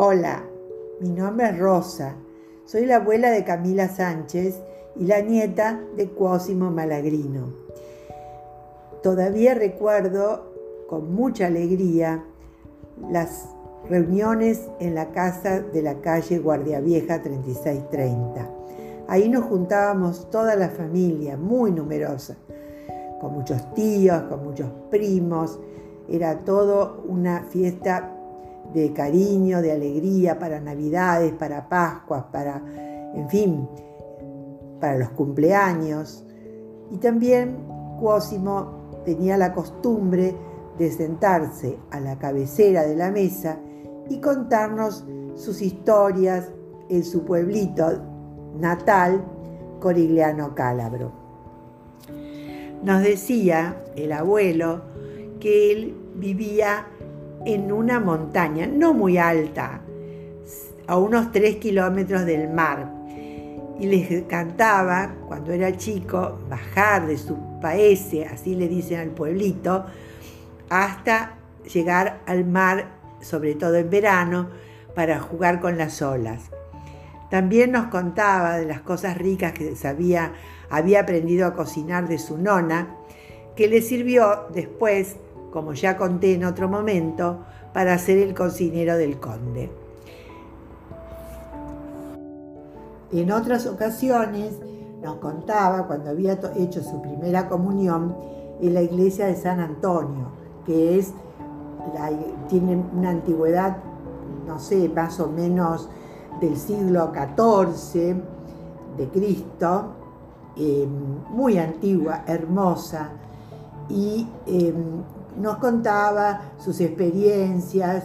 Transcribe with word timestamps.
Hola, 0.00 0.44
mi 1.00 1.08
nombre 1.08 1.48
es 1.48 1.58
Rosa. 1.58 2.14
Soy 2.64 2.86
la 2.86 2.98
abuela 2.98 3.32
de 3.32 3.42
Camila 3.42 3.88
Sánchez 3.88 4.60
y 4.94 5.06
la 5.06 5.22
nieta 5.22 5.80
de 5.96 6.08
Cuosimo 6.08 6.70
Malagrino. 6.70 7.48
Todavía 9.02 9.54
recuerdo 9.54 10.52
con 10.88 11.12
mucha 11.12 11.48
alegría 11.48 12.22
las 13.10 13.48
reuniones 13.90 14.68
en 14.78 14.94
la 14.94 15.10
casa 15.10 15.62
de 15.62 15.82
la 15.82 16.00
calle 16.00 16.38
Guardia 16.38 16.78
Vieja 16.78 17.20
3630. 17.20 18.48
Ahí 19.08 19.28
nos 19.28 19.46
juntábamos 19.46 20.30
toda 20.30 20.54
la 20.54 20.68
familia, 20.68 21.36
muy 21.36 21.72
numerosa, 21.72 22.36
con 23.20 23.32
muchos 23.32 23.74
tíos, 23.74 24.22
con 24.28 24.44
muchos 24.44 24.70
primos. 24.90 25.58
Era 26.08 26.44
todo 26.44 27.02
una 27.08 27.42
fiesta 27.50 28.14
de 28.72 28.92
cariño, 28.92 29.62
de 29.62 29.72
alegría 29.72 30.38
para 30.38 30.60
Navidades, 30.60 31.32
para 31.32 31.68
Pascuas, 31.68 32.24
para, 32.30 32.62
en 33.14 33.28
fin, 33.28 33.68
para 34.80 34.98
los 34.98 35.10
cumpleaños. 35.10 36.24
Y 36.90 36.98
también 36.98 37.56
Cuosimo 38.00 39.02
tenía 39.04 39.36
la 39.36 39.52
costumbre 39.52 40.34
de 40.78 40.90
sentarse 40.90 41.76
a 41.90 42.00
la 42.00 42.18
cabecera 42.18 42.82
de 42.86 42.94
la 42.94 43.10
mesa 43.10 43.58
y 44.08 44.20
contarnos 44.20 45.04
sus 45.34 45.60
historias 45.60 46.50
en 46.88 47.04
su 47.04 47.24
pueblito 47.24 48.02
natal, 48.58 49.24
Corigliano 49.80 50.54
Cálabro. 50.54 51.12
Nos 52.82 53.02
decía 53.02 53.82
el 53.96 54.12
abuelo 54.12 54.82
que 55.40 55.72
él 55.72 55.96
vivía 56.16 56.86
en 57.44 57.72
una 57.72 58.00
montaña 58.00 58.66
no 58.66 58.94
muy 58.94 59.18
alta, 59.18 59.80
a 60.86 60.96
unos 60.96 61.32
tres 61.32 61.56
kilómetros 61.56 62.24
del 62.24 62.48
mar. 62.48 62.92
Y 63.78 63.86
les 63.86 64.10
encantaba, 64.10 65.14
cuando 65.28 65.52
era 65.52 65.76
chico, 65.76 66.40
bajar 66.48 67.06
de 67.06 67.16
su 67.16 67.36
paese, 67.60 68.26
así 68.26 68.54
le 68.54 68.68
dicen 68.68 68.98
al 68.98 69.10
pueblito, 69.10 69.84
hasta 70.68 71.34
llegar 71.72 72.20
al 72.26 72.44
mar, 72.44 72.88
sobre 73.20 73.54
todo 73.54 73.76
en 73.76 73.90
verano, 73.90 74.48
para 74.94 75.20
jugar 75.20 75.60
con 75.60 75.78
las 75.78 76.02
olas. 76.02 76.50
También 77.30 77.72
nos 77.72 77.86
contaba 77.88 78.56
de 78.56 78.64
las 78.64 78.80
cosas 78.80 79.16
ricas 79.16 79.52
que 79.52 79.76
sabía, 79.76 80.32
había 80.70 81.00
aprendido 81.00 81.46
a 81.46 81.54
cocinar 81.54 82.08
de 82.08 82.18
su 82.18 82.38
nona, 82.38 82.96
que 83.54 83.68
le 83.68 83.82
sirvió 83.82 84.46
después 84.52 85.16
como 85.52 85.72
ya 85.72 85.96
conté 85.96 86.34
en 86.34 86.44
otro 86.44 86.68
momento, 86.68 87.40
para 87.72 87.96
ser 87.98 88.18
el 88.18 88.34
cocinero 88.34 88.96
del 88.96 89.18
conde. 89.18 89.70
En 93.12 93.32
otras 93.32 93.66
ocasiones 93.66 94.54
nos 95.02 95.16
contaba 95.16 95.86
cuando 95.86 96.10
había 96.10 96.38
hecho 96.56 96.82
su 96.82 97.00
primera 97.00 97.48
comunión 97.48 98.14
en 98.60 98.74
la 98.74 98.82
iglesia 98.82 99.26
de 99.26 99.36
San 99.36 99.60
Antonio, 99.60 100.28
que 100.66 100.98
es 100.98 101.12
tiene 102.48 102.84
una 102.94 103.10
antigüedad, 103.10 103.78
no 104.46 104.58
sé, 104.58 104.88
más 104.88 105.20
o 105.20 105.28
menos 105.28 105.88
del 106.40 106.56
siglo 106.56 107.12
XIV 107.12 108.16
de 108.96 109.08
Cristo, 109.08 109.92
eh, 110.56 110.86
muy 111.30 111.58
antigua, 111.58 112.24
hermosa, 112.26 113.10
y 113.88 114.28
eh, 114.46 114.74
nos 115.38 115.58
contaba 115.58 116.52
sus 116.58 116.80
experiencias 116.80 118.04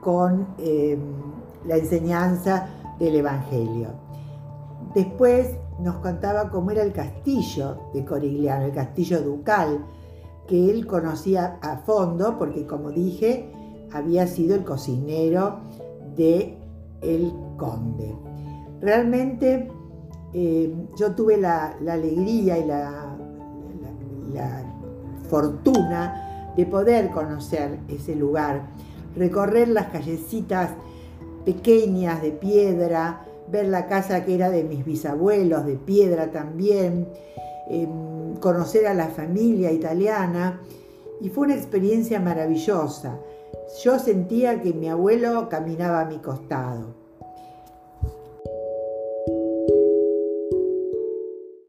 con 0.00 0.46
em, 0.58 0.98
la 1.66 1.76
enseñanza 1.76 2.68
del 2.98 3.16
Evangelio. 3.16 3.88
Después 4.94 5.48
nos 5.78 5.96
contaba 5.96 6.50
cómo 6.50 6.70
era 6.70 6.82
el 6.82 6.92
castillo 6.92 7.76
de 7.94 8.04
Corigliano, 8.04 8.66
el 8.66 8.72
castillo 8.72 9.22
ducal, 9.22 9.84
que 10.46 10.70
él 10.70 10.86
conocía 10.86 11.58
a 11.62 11.78
fondo 11.78 12.38
porque, 12.38 12.66
como 12.66 12.90
dije, 12.90 13.50
había 13.92 14.26
sido 14.26 14.56
el 14.56 14.64
cocinero 14.64 15.60
de 16.16 16.58
el 17.02 17.32
conde. 17.56 18.14
Realmente 18.80 19.70
em, 20.32 20.86
yo 20.96 21.14
tuve 21.14 21.36
la, 21.36 21.76
alegría 21.86 22.58
y 22.58 22.66
la 22.66 23.16
fortuna 25.28 26.29
de 26.56 26.66
poder 26.66 27.10
conocer 27.10 27.78
ese 27.88 28.14
lugar, 28.14 28.62
recorrer 29.16 29.68
las 29.68 29.86
callecitas 29.86 30.70
pequeñas 31.44 32.22
de 32.22 32.32
piedra, 32.32 33.24
ver 33.50 33.66
la 33.66 33.86
casa 33.86 34.24
que 34.24 34.34
era 34.34 34.50
de 34.50 34.64
mis 34.64 34.84
bisabuelos, 34.84 35.66
de 35.66 35.76
piedra 35.76 36.30
también, 36.30 37.08
em, 37.68 38.34
conocer 38.36 38.86
a 38.86 38.94
la 38.94 39.08
familia 39.08 39.72
italiana 39.72 40.60
y 41.20 41.28
fue 41.28 41.46
una 41.46 41.56
experiencia 41.56 42.20
maravillosa. 42.20 43.18
Yo 43.82 43.98
sentía 43.98 44.60
que 44.60 44.72
mi 44.72 44.88
abuelo 44.88 45.48
caminaba 45.48 46.00
a 46.00 46.04
mi 46.04 46.18
costado. 46.18 46.94